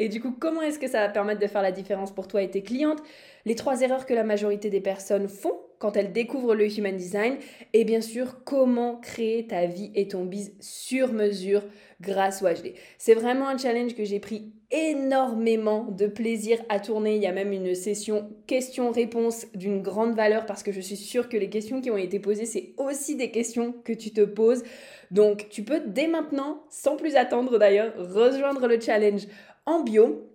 [0.00, 2.42] et du coup, comment est-ce que ça va permettre de faire la différence pour toi
[2.42, 3.02] et tes clientes?
[3.44, 7.36] Les trois erreurs que la majorité des personnes font quand elles découvrent le Human Design.
[7.72, 11.64] Et bien sûr, comment créer ta vie et ton biz sur mesure
[12.00, 12.74] grâce au HD.
[12.96, 17.16] C'est vraiment un challenge que j'ai pris énormément de plaisir à tourner.
[17.16, 21.28] Il y a même une session questions-réponses d'une grande valeur parce que je suis sûre
[21.28, 24.62] que les questions qui ont été posées, c'est aussi des questions que tu te poses.
[25.10, 29.26] Donc, tu peux dès maintenant, sans plus attendre d'ailleurs, rejoindre le challenge
[29.66, 30.26] en bio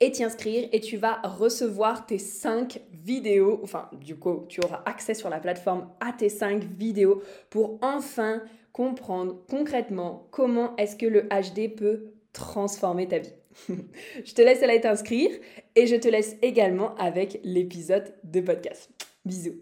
[0.00, 4.82] et t'y inscrire et tu vas recevoir tes 5 vidéos, enfin du coup tu auras
[4.86, 11.06] accès sur la plateforme à tes 5 vidéos pour enfin comprendre concrètement comment est-ce que
[11.06, 13.34] le HD peut transformer ta vie.
[14.24, 15.30] je te laisse aller t'inscrire
[15.76, 18.90] et je te laisse également avec l'épisode de podcast.
[19.24, 19.60] Bisous.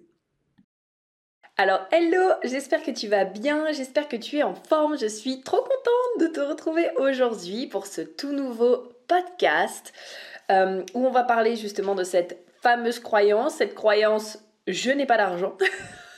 [1.58, 5.42] Alors hello, j'espère que tu vas bien, j'espère que tu es en forme, je suis
[5.42, 9.92] trop contente de te retrouver aujourd'hui pour ce tout nouveau podcast
[10.50, 15.16] euh, où on va parler justement de cette fameuse croyance, cette croyance je n'ai pas
[15.16, 15.56] d'argent.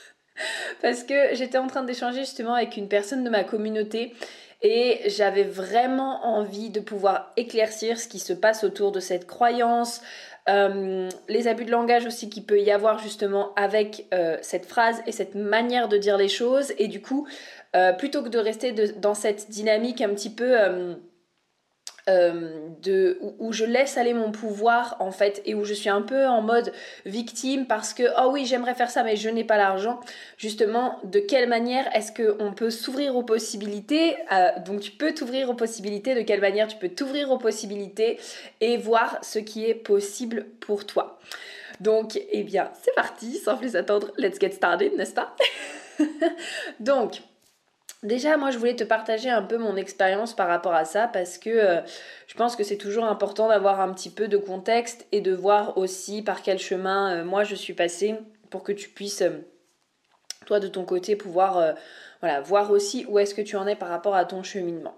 [0.81, 4.13] Parce que j'étais en train d'échanger justement avec une personne de ma communauté
[4.61, 10.01] et j'avais vraiment envie de pouvoir éclaircir ce qui se passe autour de cette croyance,
[10.47, 15.01] euh, les abus de langage aussi qu'il peut y avoir justement avec euh, cette phrase
[15.07, 16.71] et cette manière de dire les choses.
[16.77, 17.27] Et du coup,
[17.97, 20.55] plutôt que de rester dans cette dynamique un petit peu
[22.07, 26.03] euh, de, où, je laisse aller mon pouvoir en fait et où je suis un
[26.03, 26.71] peu en mode
[27.07, 29.99] victime parce que oh oui j'aimerais faire ça mais je n'ai pas l'argent.
[30.37, 35.49] Justement de quelle manière est-ce qu'on peut s'ouvrir aux possibilités euh, donc tu peux t'ouvrir
[35.49, 38.19] aux possibilités de quelle manière tu peux t'ouvrir aux possibilités
[38.61, 41.17] et voir ce qui est possible pour toi.
[41.79, 45.35] Donc eh bien c'est parti sans plus attendre let's get started n'est-ce pas?
[46.79, 47.21] Donc
[48.05, 51.39] Déjà, moi, je voulais te partager un peu mon expérience par rapport à ça parce
[51.39, 51.81] que euh,
[52.27, 55.75] je pense que c'est toujours important d'avoir un petit peu de contexte et de voir
[55.79, 58.15] aussi par quel chemin euh, moi je suis passée
[58.51, 59.39] pour que tu puisses, euh,
[60.45, 61.73] toi de ton côté, pouvoir
[62.43, 64.95] voir aussi où est-ce que tu en es par rapport à ton cheminement.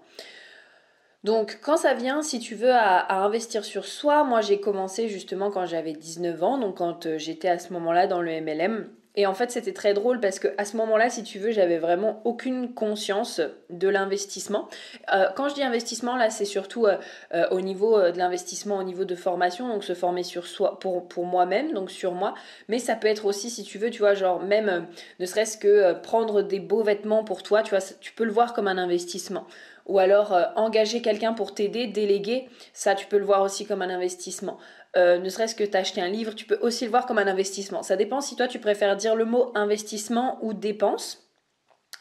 [1.24, 5.50] Donc quand ça vient, si tu veux, à investir sur soi, moi j'ai commencé justement
[5.50, 8.90] quand j'avais 19 ans, donc quand j'étais à ce moment-là dans le MLM.
[9.18, 11.78] Et en fait, c'était très drôle parce que à ce moment-là, si tu veux, j'avais
[11.78, 14.68] vraiment aucune conscience de l'investissement.
[15.12, 16.98] Euh, quand je dis investissement, là, c'est surtout euh,
[17.34, 21.08] euh, au niveau de l'investissement, au niveau de formation, donc se former sur soi, pour,
[21.08, 22.34] pour moi-même, donc sur moi.
[22.68, 24.86] Mais ça peut être aussi, si tu veux, tu vois, genre même,
[25.18, 28.54] ne serait-ce que prendre des beaux vêtements pour toi, tu vois, tu peux le voir
[28.54, 29.48] comme un investissement
[29.88, 33.90] ou alors engager quelqu'un pour t'aider, déléguer, ça tu peux le voir aussi comme un
[33.90, 34.58] investissement.
[34.96, 37.82] Euh, ne serait-ce que t'acheter un livre, tu peux aussi le voir comme un investissement.
[37.82, 41.24] Ça dépend si toi tu préfères dire le mot investissement ou dépense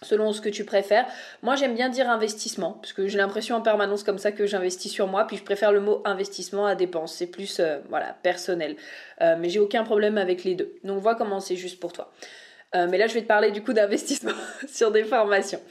[0.04, 1.08] selon ce que tu préfères.
[1.42, 4.92] Moi, j'aime bien dire investissement, parce que j'ai l'impression en permanence comme ça que j'investis
[4.92, 7.16] sur moi, puis je préfère le mot investissement à dépense.
[7.16, 8.76] C'est plus, euh, voilà, personnel.
[9.22, 10.76] Euh, mais j'ai aucun problème avec les deux.
[10.84, 12.12] Donc, vois comment c'est juste pour toi.
[12.74, 14.34] mais là, je vais te parler du coup d'investissement
[14.68, 15.62] sur des formations.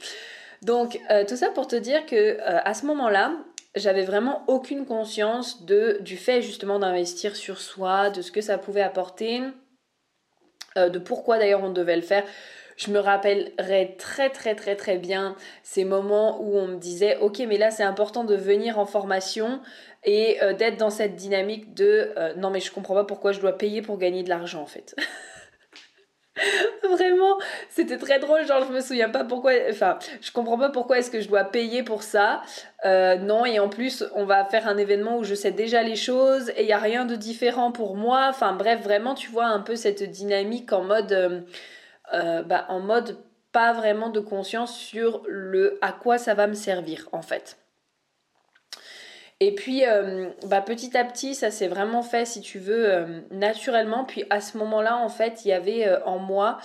[0.63, 3.31] Donc, tout ça pour te dire que à ce moment-là,
[3.75, 8.81] j'avais vraiment aucune conscience du fait justement d'investir sur soi, de ce que ça pouvait
[8.81, 9.41] apporter,
[10.77, 12.23] euh, de pourquoi d'ailleurs on devait le faire.
[12.75, 17.39] Je me rappellerai très très très très bien ces moments où on me disait ok
[17.47, 19.61] mais là c'est important de venir en formation
[20.03, 23.39] et euh, d'être dans cette dynamique de euh, non mais je comprends pas pourquoi je
[23.39, 24.95] dois payer pour gagner de l'argent en fait.
[26.89, 27.37] Vraiment,
[27.69, 28.45] c'était très drôle.
[28.45, 29.51] Genre, je me souviens pas pourquoi.
[29.69, 32.41] Enfin, je comprends pas pourquoi est-ce que je dois payer pour ça.
[32.85, 35.95] Euh, non, et en plus, on va faire un événement où je sais déjà les
[35.95, 38.27] choses et il y a rien de différent pour moi.
[38.29, 41.41] Enfin, bref, vraiment, tu vois un peu cette dynamique en mode, euh,
[42.13, 43.17] euh, bah, en mode
[43.51, 47.57] pas vraiment de conscience sur le à quoi ça va me servir en fait.
[49.39, 53.19] Et puis, euh, bah, petit à petit, ça s'est vraiment fait, si tu veux, euh,
[53.29, 54.03] naturellement.
[54.03, 56.57] Puis à ce moment-là, en fait, il y avait euh, en moi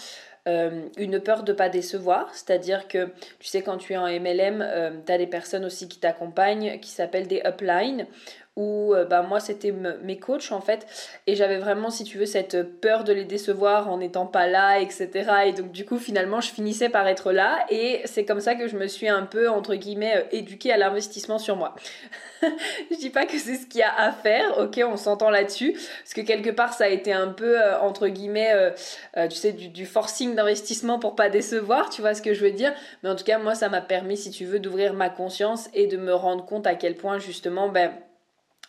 [0.44, 2.34] une peur de pas décevoir.
[2.34, 6.00] C'est-à-dire que, tu sais, quand tu es en MLM, tu as des personnes aussi qui
[6.00, 8.08] t'accompagnent, qui s'appellent des uplines
[8.56, 10.86] où bah, moi c'était mes coachs en fait.
[11.26, 14.80] Et j'avais vraiment si tu veux cette peur de les décevoir en n'étant pas là
[14.80, 17.64] etc et donc du coup finalement je finissais par être là.
[17.70, 21.38] Et c'est comme ça que je me suis un peu entre guillemets éduquée à l'investissement
[21.38, 21.74] sur moi.
[22.90, 25.72] Je dis pas que c'est ce qu'il y a à faire, ok, on s'entend là-dessus,
[25.72, 28.70] parce que quelque part ça a été un peu euh, entre guillemets, euh,
[29.16, 32.50] euh, tu sais, du, forcing d'investissement pour pas décevoir, tu vois ce que je veux
[32.50, 32.72] dire.
[33.02, 35.86] Mais en tout cas, moi, ça m'a permis, si tu veux, d'ouvrir ma conscience et
[35.86, 37.92] de me rendre compte à quel point justement, ben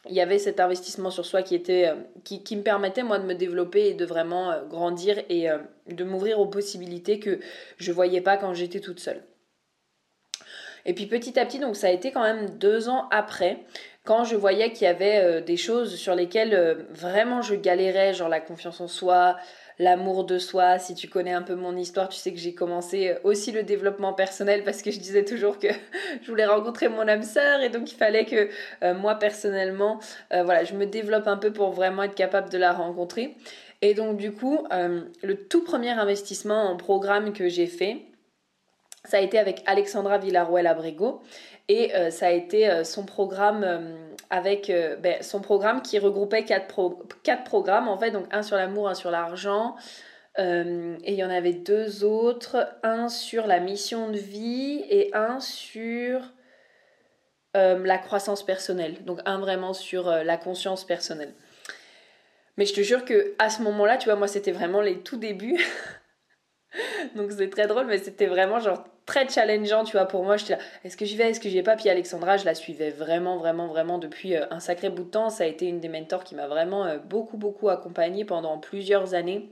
[0.10, 3.26] il y avait cet investissement sur soi qui était qui, qui, me permettait moi de
[3.26, 5.48] me développer et de vraiment grandir et
[5.88, 7.40] de m'ouvrir aux possibilités que
[7.78, 9.24] je voyais pas quand j'étais toute seule.
[10.86, 13.60] Et puis petit à petit, donc ça a été quand même deux ans après,
[14.04, 18.14] quand je voyais qu'il y avait euh, des choses sur lesquelles euh, vraiment je galérais,
[18.14, 19.38] genre la confiance en soi,
[19.80, 20.80] l'amour de soi.
[20.80, 23.64] Si tu connais un peu mon histoire, tu sais que j'ai commencé euh, aussi le
[23.64, 25.68] développement personnel parce que je disais toujours que
[26.22, 28.50] je voulais rencontrer mon âme sœur et donc il fallait que
[28.94, 30.00] moi personnellement,
[30.32, 33.36] voilà, je me développe un peu pour vraiment être capable de la rencontrer.
[33.82, 38.02] Et donc du coup, le tout premier investissement en programme que j'ai fait,
[39.06, 41.22] ça a été avec Alexandra Villaruel Abrego
[41.68, 44.72] et euh, ça a été euh, son programme euh, avec
[45.02, 48.96] ben, son programme qui regroupait quatre, quatre, programmes en fait, donc un sur l'amour, un
[48.96, 49.76] sur l'argent.
[50.40, 55.40] et il y en avait deux autres, un sur la mission de vie et un
[55.40, 56.34] sur
[57.54, 59.04] la croissance personnelle.
[59.06, 61.36] Donc un vraiment sur la conscience personnelle.
[62.58, 65.18] Mais je te jure que à ce moment-là, tu vois, moi c'était vraiment les tout
[65.18, 65.64] débuts.
[67.16, 70.38] Donc c'est très drôle, mais c'était vraiment genre très challengeant, tu vois, pour moi.
[70.38, 71.76] J'étais là, est-ce que j'y vais, est-ce que j'y vais pas?
[71.76, 75.30] Puis Alexandra, je la suivais vraiment, vraiment, vraiment depuis euh, un sacré bout de temps.
[75.30, 79.14] Ça a été une des mentors qui m'a vraiment euh, beaucoup, beaucoup accompagnée pendant plusieurs
[79.14, 79.50] années,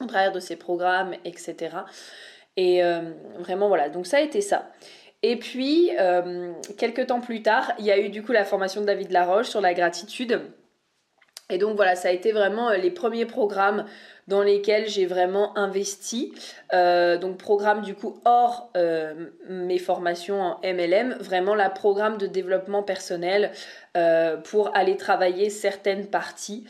[0.00, 1.76] au travers de ses programmes, etc.
[2.56, 4.70] Et euh, vraiment, voilà, donc ça a été ça.
[5.22, 5.90] Et puis,
[6.78, 9.48] quelques temps plus tard, il y a eu du coup la formation de David Laroche
[9.48, 10.40] sur la gratitude.
[11.52, 13.84] Et donc voilà, ça a été vraiment les premiers programmes
[14.30, 16.32] dans lesquels j'ai vraiment investi.
[16.72, 22.26] Euh, donc programme du coup hors euh, mes formations en MLM, vraiment la programme de
[22.26, 23.50] développement personnel
[23.96, 26.64] euh, pour aller travailler certaines parties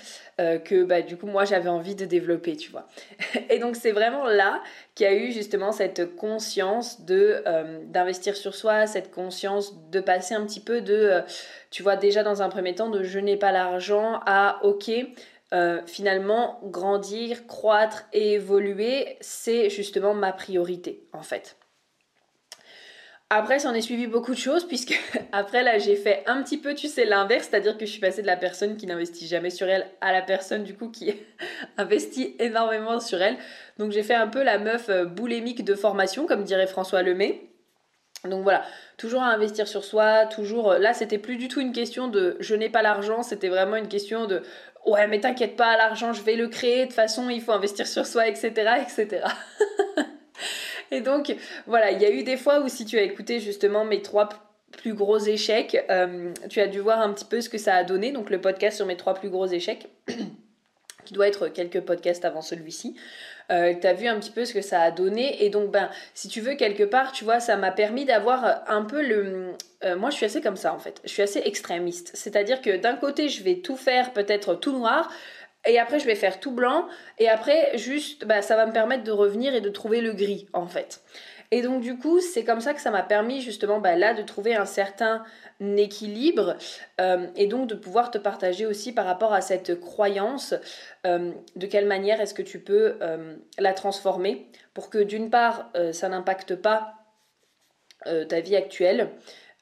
[0.65, 2.89] que bah, du coup moi j'avais envie de développer, tu vois.
[3.51, 4.63] Et donc c'est vraiment là
[4.95, 7.45] qu'il y a eu justement cette conscience de
[7.85, 11.21] d'investir sur soi, cette conscience de passer un petit peu de,
[11.71, 14.91] tu vois déjà dans un premier temps de je n'ai pas l'argent à ok
[15.53, 21.57] euh, finalement, grandir, croître et évoluer, c'est justement ma priorité en fait.
[23.33, 24.99] Après, ça en est suivi beaucoup de choses, puisque
[25.33, 28.23] après, là, j'ai fait un petit peu, tu sais, l'inverse, c'est-à-dire que je suis passée
[28.23, 31.15] de la personne qui n'investit jamais sur elle à la personne, du coup, qui
[31.77, 33.37] investit énormément sur elle.
[33.79, 37.47] Donc, j'ai fait un peu la meuf euh, boulémique de formation, comme dirait François Lemay.
[38.25, 38.65] Donc voilà,
[38.99, 40.73] toujours à investir sur soi, toujours.
[40.73, 43.77] Euh, là, c'était plus du tout une question de je n'ai pas l'argent, c'était vraiment
[43.77, 44.43] une question de
[44.87, 47.87] ouais, mais t'inquiète pas, l'argent, je vais le créer, de toute façon, il faut investir
[47.87, 48.51] sur soi, etc.,
[48.83, 49.25] etc.
[50.91, 51.35] et donc,
[51.67, 54.29] voilà, il y a eu des fois où si tu as écouté justement mes trois
[54.73, 57.85] plus gros échecs, euh, tu as dû voir un petit peu ce que ça a
[57.85, 59.89] donné, donc le podcast sur mes trois plus gros échecs,
[61.05, 62.97] qui doit être quelques podcasts avant celui-ci.
[63.51, 65.45] Euh, tu as vu un petit peu ce que ça a donné.
[65.45, 68.83] Et donc, ben, si tu veux, quelque part, tu vois, ça m'a permis d'avoir un
[68.83, 69.53] peu le...
[69.85, 71.01] Euh, moi, je suis assez comme ça, en fait.
[71.05, 72.13] Je suis assez extrémiste.
[72.15, 75.11] C'est-à-dire que d'un côté, je vais tout faire peut-être tout noir.
[75.67, 76.87] Et après, je vais faire tout blanc.
[77.19, 80.47] Et après, juste, bah, ça va me permettre de revenir et de trouver le gris,
[80.53, 81.03] en fait.
[81.53, 84.23] Et donc du coup, c'est comme ça que ça m'a permis justement bah, là de
[84.23, 85.25] trouver un certain
[85.61, 86.57] équilibre
[87.01, 90.55] euh, et donc de pouvoir te partager aussi par rapport à cette croyance,
[91.07, 95.71] euh, de quelle manière est-ce que tu peux euh, la transformer pour que d'une part,
[95.93, 96.95] ça n'impacte pas
[98.05, 99.11] ta vie actuelle,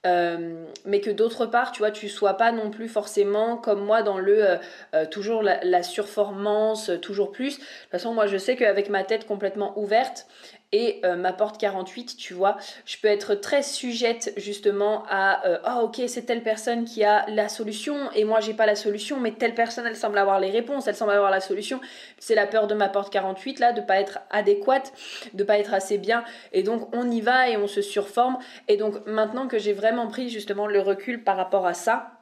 [0.06, 4.02] euh, mais que d'autre part, tu vois, tu sois pas non plus forcément comme moi
[4.02, 4.56] dans le euh,
[4.94, 7.58] euh, toujours la, surformance, toujours plus.
[7.58, 10.26] De toute façon, moi, je sais qu'avec ma tête complètement ouverte
[10.72, 15.58] et euh, ma porte 48, tu vois, je peux être très sujette justement à euh,
[15.66, 19.18] oh ok c'est telle personne qui a la solution et moi j'ai pas la solution,
[19.18, 21.80] mais telle personne elle semble avoir les réponses, elle semble avoir la solution.
[22.18, 24.92] C'est la peur de ma porte 48 là, de pas être adéquate,
[25.32, 28.76] de pas être assez bien et donc on y va et on se surforme et
[28.76, 32.12] donc maintenant que j'ai vraiment pris justement le recul par rapport à ça.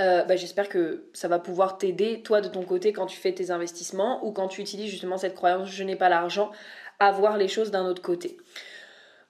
[0.00, 3.32] Euh, bah, j'espère que ça va pouvoir t'aider, toi de ton côté, quand tu fais
[3.32, 6.50] tes investissements ou quand tu utilises justement cette croyance je n'ai pas l'argent,
[7.06, 8.36] à voir les choses d'un autre côté.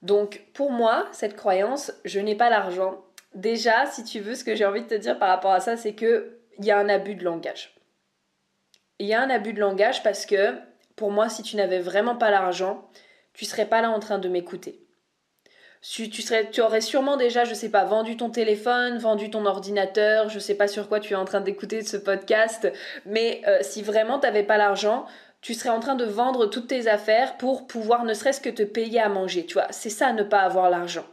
[0.01, 3.03] Donc pour moi, cette croyance je n'ai pas l'argent,
[3.35, 5.77] déjà, si tu veux, ce que j'ai envie de te dire par rapport à ça,
[5.77, 6.23] c'est qu'il
[6.59, 7.75] y a un abus de langage.
[8.99, 10.53] Il y a un abus de langage parce que
[10.95, 12.87] pour moi, si tu n'avais vraiment pas l'argent,
[13.33, 14.83] tu serais pas là en train de m'écouter
[15.83, 20.39] tu, serais, aurais sûrement déjà, je sais pas, vendu ton téléphone, vendu ton ordinateur, je
[20.39, 22.71] sais pas sur quoi tu es en train d'écouter ce podcast,
[23.05, 25.05] mais euh, si vraiment tu n'avais pas l'argent,
[25.43, 28.63] tu serais en train de vendre toutes tes affaires pour pouvoir ne serait-ce que te
[28.63, 29.45] payer à manger.
[29.45, 31.05] Tu vois, c'est ça ne pas avoir l'argent.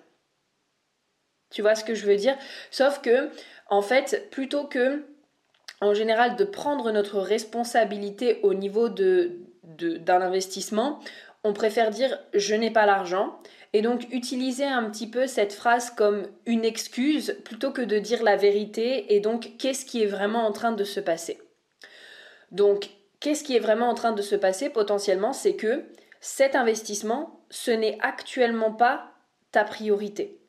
[1.51, 2.39] Tu vois ce que je veux dire?
[2.71, 3.29] Sauf que,
[3.69, 5.05] en fait, plutôt que,
[5.81, 11.01] en général, de prendre notre responsabilité au niveau de, d'un investissement,
[11.43, 13.37] on préfère dire je n'ai pas l'argent
[13.73, 18.23] et donc utiliser un petit peu cette phrase comme une excuse plutôt que de dire
[18.23, 21.41] la vérité et donc qu'est-ce qui est vraiment en train de se passer?
[22.53, 25.85] Donc qu'est-ce qui est vraiment en train de se passer potentiellement, c'est que
[26.21, 29.13] cet investissement, ce n'est actuellement pas
[29.53, 30.41] ta priorité.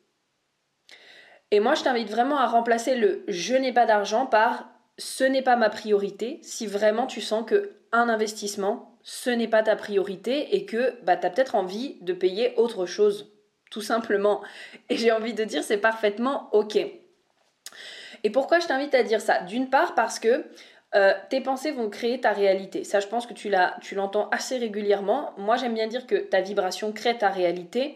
[1.51, 5.41] Et moi, je t'invite vraiment à remplacer le je n'ai pas d'argent par ce n'est
[5.41, 10.55] pas ma priorité si vraiment tu sens que un investissement ce n'est pas ta priorité
[10.55, 13.33] et que bah, tu as peut-être envie de payer autre chose,
[13.69, 14.41] tout simplement.
[14.89, 16.77] Et j'ai envie de dire, c'est parfaitement OK.
[18.23, 19.41] Et pourquoi je t'invite à dire ça?
[19.41, 20.45] D'une part parce que
[20.95, 22.83] euh, tes pensées vont créer ta réalité.
[22.83, 25.31] Ça, je pense que tu l'entends assez régulièrement.
[25.37, 27.95] Moi, j'aime bien dire que ta vibration crée ta réalité.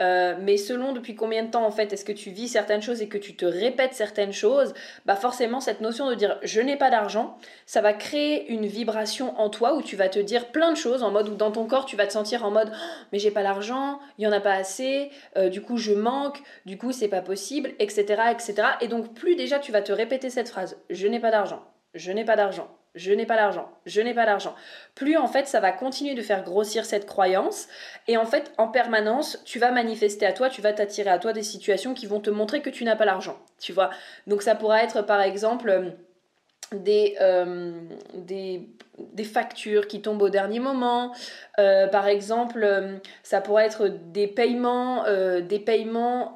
[0.00, 3.02] Euh, mais selon depuis combien de temps en fait est-ce que tu vis certaines choses
[3.02, 4.72] et que tu te répètes certaines choses,
[5.04, 9.38] bah forcément cette notion de dire je n'ai pas d'argent, ça va créer une vibration
[9.38, 11.66] en toi où tu vas te dire plein de choses en mode où dans ton
[11.66, 14.32] corps tu vas te sentir en mode oh, mais j'ai pas l'argent, il y en
[14.32, 18.54] a pas assez, euh, du coup je manque, du coup c'est pas possible, etc., etc.
[18.80, 21.62] Et donc plus déjà tu vas te répéter cette phrase je n'ai pas d'argent,
[21.94, 24.54] je n'ai pas d'argent, je n'ai pas d'argent, je n'ai pas d'argent.
[24.94, 27.68] Plus en fait ça va continuer de faire grossir cette croyance
[28.08, 31.32] et en fait en permanence tu vas manifester à toi, tu vas t'attirer à toi
[31.32, 33.90] des situations qui vont te montrer que tu n'as pas l'argent, tu vois?
[34.26, 35.90] Donc ça pourra être par exemple euh,
[36.76, 37.72] des, euh,
[38.14, 41.12] des, des, factures qui tombent au dernier moment.
[41.58, 45.04] Euh, par exemple, euh, ça pourrait être des paiements,
[45.40, 46.34] des paiements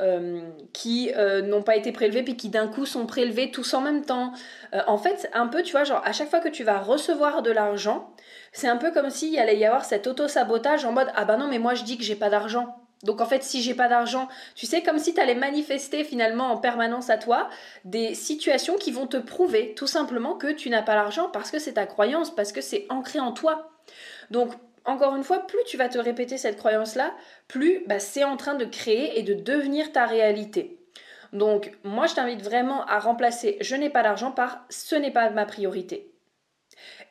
[0.73, 1.11] qui
[1.45, 4.33] n'ont pas été prélevés puis qui d'un coup sont prélevés tous en même temps.
[4.87, 7.51] en fait, un peu, tu vois, genre à chaque fois que tu vas recevoir de
[7.51, 8.11] l'argent,
[8.53, 11.49] c'est un peu comme s'il allait y avoir cet auto-sabotage en mode ah bah non
[11.49, 12.86] mais moi je dis que j'ai pas d'argent.
[13.07, 16.51] Donc en fait, si j'ai pas d'argent, tu sais, comme si tu allais manifester finalement
[16.51, 17.49] en permanence à toi
[17.85, 21.59] des situations qui vont te prouver tout simplement que tu n'as pas l'argent parce que
[21.59, 23.71] c'est ta croyance, parce que c'est ancré en toi.
[24.31, 24.53] Donc
[24.85, 27.15] encore une fois, plus tu vas te répéter cette croyance-là,
[27.49, 30.79] plus bah, c'est en train de créer et de devenir ta réalité.
[31.33, 35.31] Donc moi, je t'invite vraiment à remplacer je n'ai pas d'argent par ce n'est pas
[35.31, 36.13] ma priorité.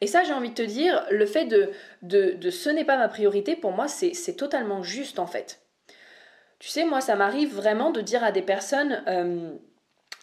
[0.01, 1.71] Et ça, j'ai envie de te dire, le fait de,
[2.01, 5.64] de, ce n'est pas ma priorité, pour moi, c'est totalement juste en fait.
[6.59, 9.03] Tu sais, moi, ça m'arrive vraiment de dire à des personnes...
[9.07, 9.51] Euh,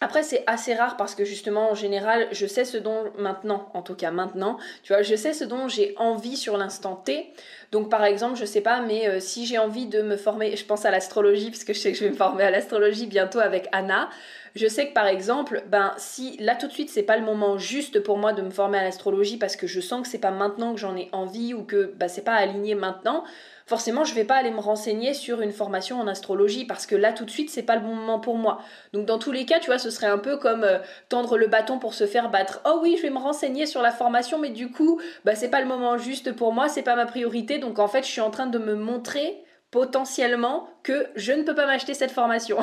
[0.01, 3.81] après, c'est assez rare parce que justement, en général, je sais ce dont maintenant, en
[3.81, 7.31] tout cas maintenant, tu vois, je sais ce dont j'ai envie sur l'instant T.
[7.71, 10.65] Donc, par exemple, je sais pas, mais euh, si j'ai envie de me former, je
[10.65, 13.39] pense à l'astrologie, parce que je sais que je vais me former à l'astrologie bientôt
[13.39, 14.09] avec Anna.
[14.55, 17.57] Je sais que par exemple, ben si là tout de suite c'est pas le moment
[17.57, 20.29] juste pour moi de me former à l'astrologie parce que je sens que c'est pas
[20.29, 23.23] maintenant que j'en ai envie ou que ben, c'est pas aligné maintenant,
[23.65, 27.13] forcément je vais pas aller me renseigner sur une formation en astrologie parce que là
[27.13, 28.61] tout de suite c'est pas le bon moment pour moi.
[28.93, 30.79] Donc dans tous les cas, tu vois, ce serait un peu comme euh,
[31.09, 32.61] tendre le bâton pour se faire battre.
[32.65, 35.61] Oh oui, je vais me renseigner sur la formation mais du coup, bah c'est pas
[35.61, 37.59] le moment juste pour moi, c'est pas ma priorité.
[37.59, 41.55] Donc en fait, je suis en train de me montrer potentiellement que je ne peux
[41.55, 42.57] pas m'acheter cette formation.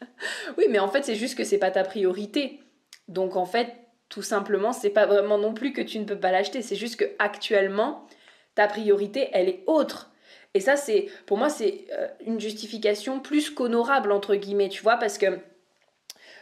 [0.58, 2.60] oui, mais en fait, c'est juste que c'est pas ta priorité.
[3.08, 3.74] Donc en fait,
[4.08, 6.96] tout simplement, c'est pas vraiment non plus que tu ne peux pas l'acheter, c'est juste
[6.96, 8.06] que actuellement,
[8.54, 10.11] ta priorité, elle est autre.
[10.54, 14.96] Et ça, c'est, pour moi, c'est euh, une justification plus qu'honorable, entre guillemets, tu vois,
[14.96, 15.38] parce que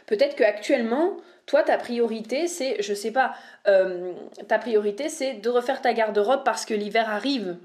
[0.05, 3.33] peut-être qu'actuellement, toi, ta priorité, c'est, je sais pas,
[3.67, 4.13] euh,
[4.47, 7.57] ta priorité, c'est de refaire ta garde-robe parce que l'hiver arrive.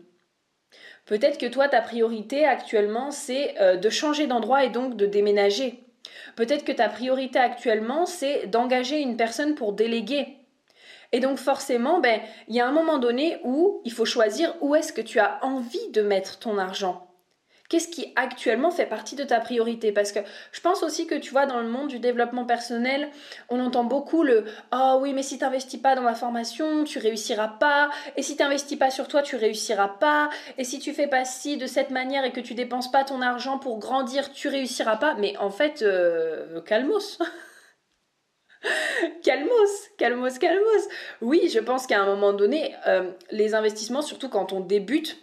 [1.04, 5.84] Peut-être que toi, ta priorité actuellement, c'est euh, de changer d'endroit et donc de déménager.
[6.36, 10.36] Peut-être que ta priorité actuellement, c'est d'engager une personne pour déléguer.
[11.16, 14.74] Et donc forcément, ben, il y a un moment donné où il faut choisir où
[14.74, 17.08] est-ce que tu as envie de mettre ton argent.
[17.70, 19.92] Qu'est-ce qui actuellement fait partie de ta priorité?
[19.92, 20.20] Parce que
[20.52, 23.08] je pense aussi que tu vois, dans le monde du développement personnel,
[23.48, 26.98] on entend beaucoup le Ah oui, mais si tu n'investis pas dans ma formation, tu
[26.98, 27.88] réussiras pas.
[28.18, 30.28] Et si tu n'investis pas sur toi, tu réussiras pas.
[30.58, 33.22] Et si tu fais pas ci de cette manière et que tu dépenses pas ton
[33.22, 35.14] argent pour grandir, tu réussiras pas.
[35.14, 37.18] Mais en fait, euh, calmos
[39.22, 40.88] calmos, calmos, calmos.
[41.20, 45.18] Oui, je pense qu'à un moment donné, euh, les investissements, surtout quand on débute,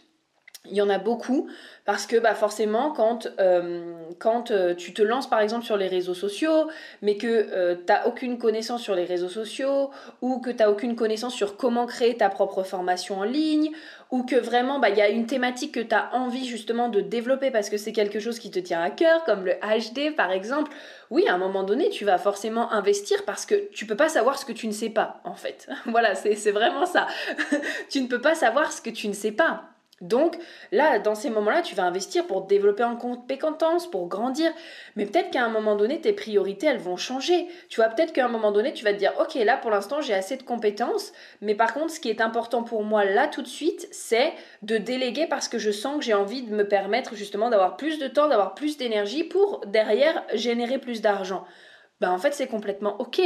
[0.70, 1.50] il y en a beaucoup
[1.84, 4.05] parce que bah forcément quand, euh,
[4.51, 6.70] euh, tu te lances par exemple sur les réseaux sociaux
[7.01, 9.91] mais que euh, tu n'as aucune connaissance sur les réseaux sociaux
[10.22, 13.72] ou que tu n'as aucune connaissance sur comment créer ta propre formation en ligne
[14.10, 17.01] ou que vraiment bah, il y a une thématique que tu as envie justement de
[17.01, 20.32] développer parce que c'est quelque chose qui te tient à cœur comme le HD par
[20.32, 20.72] exemple
[21.10, 24.38] oui à un moment donné tu vas forcément investir parce que tu peux pas savoir
[24.38, 25.67] ce que tu ne sais pas en fait.
[25.88, 27.08] Voilà c'est vraiment ça.
[27.89, 29.73] Tu ne peux pas savoir ce que tu ne sais pas
[30.04, 30.38] donc
[30.74, 34.52] là, dans ces moments-là, tu vas investir pour développer en compétences, pour grandir.
[34.98, 37.48] Mais peut-être qu'à un moment donné, tes priorités, elles vont changer.
[37.70, 40.02] Tu vois, peut-être qu'à un moment donné, tu vas te dire, ok, là, pour l'instant,
[40.02, 41.14] j'ai assez de compétences.
[41.40, 44.78] Mais par contre, ce qui est important pour moi, là, tout de suite, c'est de
[44.78, 48.08] déléguer parce que je sens que j'ai envie de me permettre justement d'avoir plus de
[48.10, 51.46] temps, d'avoir plus d'énergie pour derrière générer plus d'argent.
[52.02, 53.22] Ben, en fait, c'est complètement ok.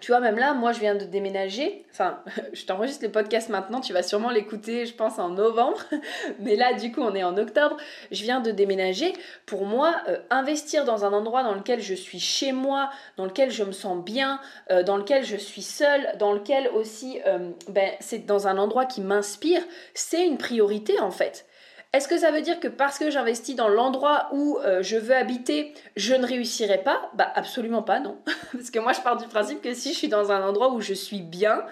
[0.00, 1.84] Tu vois, même là, moi, je viens de déménager.
[1.92, 2.20] Enfin,
[2.52, 3.80] je t'enregistre le podcast maintenant.
[3.80, 5.78] Tu vas sûrement l'écouter, je pense, en novembre.
[6.40, 7.76] Mais là, du coup, on est en octobre.
[8.10, 9.12] Je viens de déménager.
[9.46, 13.50] Pour moi, euh, investir dans un endroit dans lequel je suis chez moi, dans lequel
[13.50, 14.40] je me sens bien,
[14.70, 18.86] euh, dans lequel je suis seule, dans lequel aussi, euh, ben, c'est dans un endroit
[18.86, 19.62] qui m'inspire,
[19.94, 21.46] c'est une priorité en fait.
[21.92, 25.14] Est-ce que ça veut dire que parce que j'investis dans l'endroit où euh, je veux
[25.14, 27.10] habiter, je ne réussirai pas?
[27.14, 28.18] Bah absolument pas, non.
[28.52, 30.80] parce que moi je pars du principe que si je suis dans un endroit où
[30.80, 31.64] je suis bien,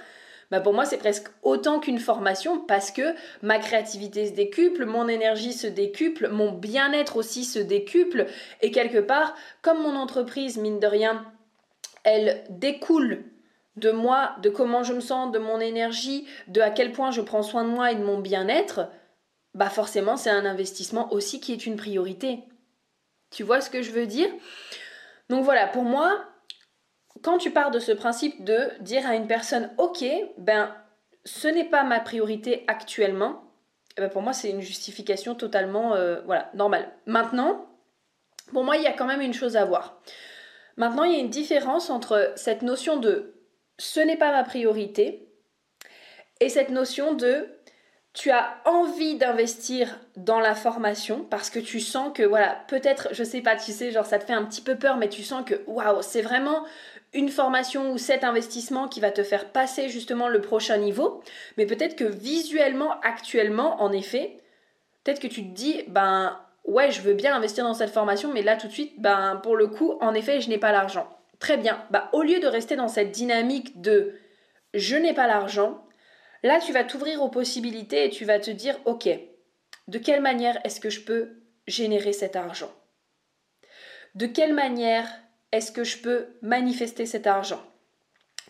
[0.51, 5.07] bah pour moi c'est presque autant qu'une formation parce que ma créativité se décuple, mon
[5.07, 8.27] énergie se décuple, mon bien-être aussi se décuple
[8.61, 11.25] et quelque part, comme mon entreprise, mine de rien,
[12.03, 13.23] elle découle
[13.77, 17.21] de moi, de comment je me sens, de mon énergie, de à quel point je
[17.21, 18.89] prends soin de moi et de mon bien-être,
[19.55, 22.41] bah forcément c'est un investissement aussi qui est une priorité.
[23.31, 24.31] Tu vois ce que je veux dire?
[25.29, 26.25] Donc voilà, pour moi,
[27.23, 30.05] quand tu pars de ce principe de dire à une personne OK,
[30.39, 30.75] ben
[31.25, 33.43] ce n'est pas ma priorité actuellement,
[33.97, 36.91] eh ben pour moi c'est une justification totalement euh, voilà, normale.
[37.07, 37.69] Maintenant,
[38.53, 40.01] pour moi, il y a quand même une chose à voir.
[40.77, 43.35] Maintenant, il y a une différence entre cette notion de
[43.79, 45.29] ce n'est pas ma priorité
[46.41, 47.49] et cette notion de
[48.15, 53.23] tu as envie d'investir dans la formation parce que tu sens que voilà, peut-être, je
[53.23, 55.45] sais pas, tu sais, genre ça te fait un petit peu peur, mais tu sens
[55.45, 56.65] que waouh, c'est vraiment
[57.13, 61.23] une formation ou cet investissement qui va te faire passer justement le prochain niveau.
[61.57, 64.39] Mais peut-être que visuellement, actuellement, en effet,
[65.05, 68.43] peut-être que tu te dis, ben ouais, je veux bien investir dans cette formation, mais
[68.43, 71.09] là tout de suite, ben pour le coup, en effet, je n'ai pas l'argent.
[71.39, 71.83] Très bien.
[71.91, 74.15] Bah, au lieu de rester dans cette dynamique de
[74.75, 75.83] je n'ai pas l'argent,
[76.43, 79.09] Là, tu vas t'ouvrir aux possibilités et tu vas te dire, OK,
[79.89, 82.73] de quelle manière est-ce que je peux générer cet argent?
[84.15, 85.09] De quelle manière
[85.53, 87.63] est-ce que je peux manifester cet argent?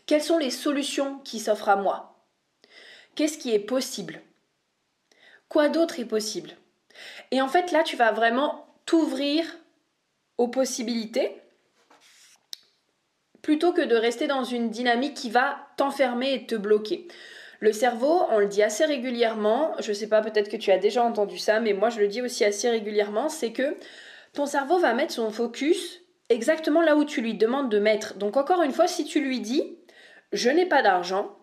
[0.06, 2.26] Quelles sont les solutions qui s'offrent à moi?
[3.14, 4.20] Qu'est-ce qui est possible?
[5.48, 6.56] Quoi d'autre est possible?
[7.30, 9.44] Et en fait, là, tu vas vraiment t'ouvrir
[10.36, 11.40] aux possibilités
[13.42, 17.08] plutôt que de rester dans une dynamique qui va t'enfermer et te bloquer.
[17.60, 21.02] Le cerveau, on le dit assez régulièrement, je sais pas, peut-être que tu as déjà
[21.02, 23.76] entendu ça, mais moi je le dis aussi assez régulièrement, c'est que
[24.32, 28.14] ton cerveau va mettre son focus exactement là où tu lui demandes de mettre.
[28.14, 29.78] Donc encore une fois, si tu lui dis
[30.32, 31.36] je n'ai pas d'argent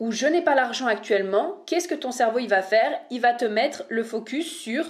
[0.00, 2.98] ou je n'ai pas l'argent actuellement, qu'est-ce que ton cerveau il va faire?
[3.10, 4.86] Il va te mettre le focus sur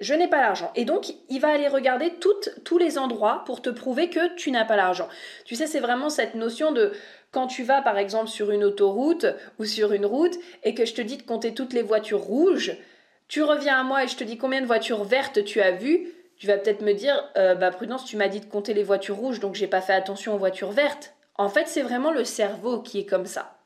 [0.00, 0.72] je n'ai pas l'argent.
[0.74, 4.64] Et donc, il va aller regarder tous les endroits pour te prouver que tu n'as
[4.64, 5.08] pas l'argent.
[5.44, 6.92] Tu sais, c'est vraiment cette notion de
[7.34, 9.26] quand tu vas par exemple sur une autoroute
[9.58, 12.78] ou sur une route et que je te dis de compter toutes les voitures rouges,
[13.26, 16.12] tu reviens à moi et je te dis combien de voitures vertes tu as vues,
[16.38, 19.16] tu vas peut-être me dire euh, bah prudence, tu m'as dit de compter les voitures
[19.16, 21.14] rouges donc j'ai pas fait attention aux voitures vertes.
[21.36, 23.58] En fait, c'est vraiment le cerveau qui est comme ça.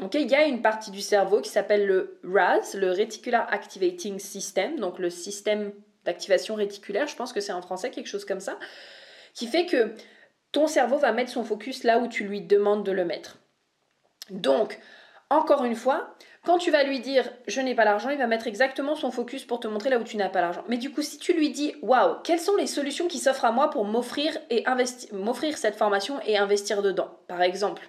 [0.00, 4.20] Ok, il y a une partie du cerveau qui s'appelle le RAS, le Reticular Activating
[4.20, 5.72] System, donc le système
[6.04, 8.60] d'activation réticulaire, je pense que c'est en français quelque chose comme ça,
[9.34, 9.92] qui fait que
[10.52, 13.38] ton cerveau va mettre son focus là où tu lui demandes de le mettre.
[14.30, 14.78] Donc,
[15.30, 18.46] encore une fois, quand tu vas lui dire je n'ai pas l'argent, il va mettre
[18.46, 20.64] exactement son focus pour te montrer là où tu n'as pas l'argent.
[20.68, 23.52] Mais du coup, si tu lui dis waouh, quelles sont les solutions qui s'offrent à
[23.52, 24.38] moi pour m'offrir
[25.12, 27.88] m'offrir cette formation et investir dedans, par exemple?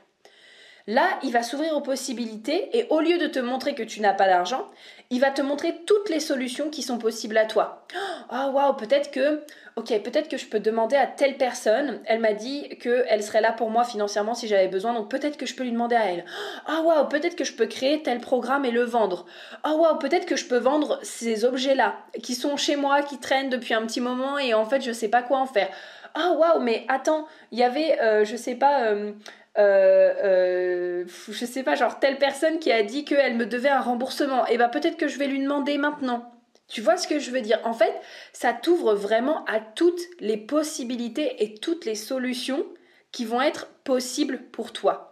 [0.89, 4.13] Là, il va s'ouvrir aux possibilités et au lieu de te montrer que tu n'as
[4.13, 4.65] pas d'argent,
[5.11, 7.85] il va te montrer toutes les solutions qui sont possibles à toi.
[8.31, 9.43] Oh, waouh, peut-être que
[9.75, 13.51] ok, peut-être que je peux demander à telle personne, elle m'a dit qu'elle serait là
[13.51, 16.25] pour moi financièrement si j'avais besoin, donc peut-être que je peux lui demander à elle.
[16.65, 19.25] Ah waouh, peut-être que je peux créer tel programme et le vendre.
[19.63, 23.49] Ah waouh, peut-être que je peux vendre ces objets-là qui sont chez moi, qui traînent
[23.49, 25.69] depuis un petit moment et en fait je sais pas quoi en faire.
[26.15, 29.13] Ah waouh, mais attends, il y avait, euh, je sais pas, euh,
[29.59, 34.45] euh, je sais pas, genre telle personne qui a dit qu'elle me devait un remboursement.
[34.47, 36.31] Et eh ben, peut-être que je vais lui demander maintenant.
[36.67, 37.59] Tu vois ce que je veux dire?
[37.63, 37.93] En fait,
[38.31, 42.65] ça t'ouvre vraiment à toutes les possibilités et toutes les solutions
[43.11, 45.09] qui vont être possibles pour toi.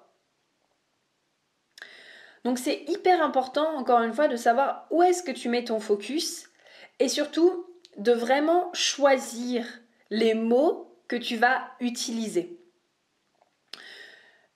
[2.45, 5.79] Donc c'est hyper important, encore une fois, de savoir où est-ce que tu mets ton
[5.79, 6.47] focus
[6.99, 7.65] et surtout
[7.97, 9.65] de vraiment choisir
[10.11, 12.59] les mots que tu vas utiliser.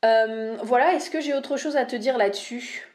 [0.03, 2.87] Euh, voilà, est-ce que j'ai autre chose à te dire là-dessus?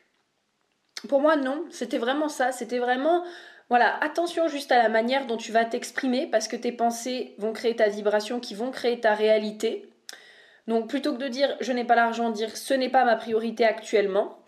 [1.08, 1.64] Pour moi, non.
[1.70, 2.52] C'était vraiment ça.
[2.52, 3.24] C'était vraiment
[3.68, 7.52] voilà, attention juste à la manière dont tu vas t'exprimer parce que tes pensées vont
[7.52, 9.90] créer ta vibration qui vont créer ta réalité.
[10.68, 13.64] Donc plutôt que de dire je n'ai pas l'argent, dire ce n'est pas ma priorité
[13.64, 14.38] actuellement.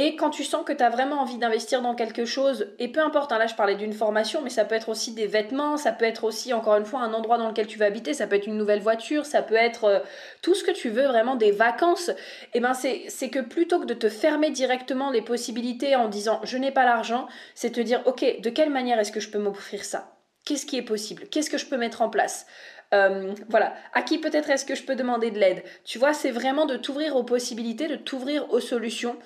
[0.00, 3.00] Et quand tu sens que tu as vraiment envie d'investir dans quelque chose, et peu
[3.00, 5.90] importe, hein, là je parlais d'une formation, mais ça peut être aussi des vêtements, ça
[5.90, 8.36] peut être aussi encore une fois un endroit dans lequel tu vas habiter, ça peut
[8.36, 9.98] être une nouvelle voiture, ça peut être euh,
[10.40, 12.14] tout ce que tu veux, vraiment des vacances, et
[12.54, 16.58] eh ben c'est que plutôt que de te fermer directement les possibilités en disant je
[16.58, 19.84] n'ai pas l'argent, c'est te dire ok, de quelle manière est-ce que je peux m'offrir
[19.84, 20.12] ça?
[20.44, 21.24] Qu'est-ce qui est possible?
[21.28, 22.46] Qu'est-ce que je peux mettre en place?
[22.94, 25.62] Euh, voilà, à qui peut-être est-ce que je peux demander de l'aide?
[25.84, 29.16] Tu vois, c'est vraiment de t'ouvrir aux possibilités, de t'ouvrir aux solutions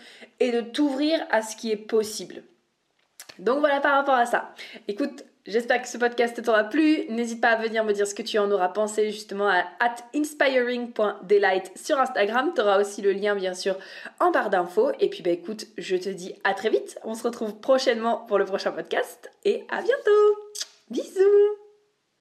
[0.41, 2.43] et de t'ouvrir à ce qui est possible.
[3.39, 4.55] Donc voilà par rapport à ça.
[4.89, 7.01] Écoute, J'espère que ce podcast t'aura plu.
[7.09, 9.65] N'hésite pas à venir me dire ce que tu en auras pensé justement à
[10.15, 12.53] inspiring.delight sur Instagram.
[12.55, 13.77] Tu auras aussi le lien bien sûr
[14.21, 14.93] en barre d'infos.
[15.01, 16.97] Et puis bah écoute, je te dis à très vite.
[17.03, 20.39] On se retrouve prochainement pour le prochain podcast et à bientôt.
[20.91, 21.62] Bisous